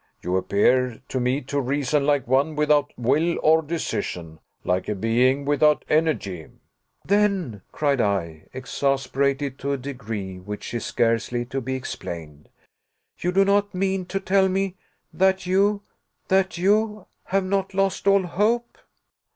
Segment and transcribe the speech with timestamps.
[0.23, 5.45] You appear to me to reason like one without will or decision, like a being
[5.45, 6.47] without energy."
[7.05, 12.49] "Then," cried I, exasperated to a degree which is scarcely to be explained,
[13.19, 14.75] "you do not mean to tell me
[15.13, 15.83] that you
[16.29, 18.79] that you have not lost all hope."